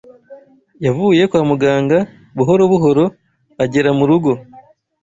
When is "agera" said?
3.63-3.89